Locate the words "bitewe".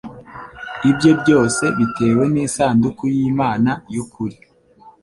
1.77-2.23